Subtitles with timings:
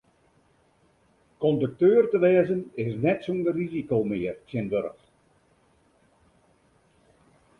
[1.41, 5.05] Kondukteur te wêzen is net sûnder risiko mear tsjintwurdich.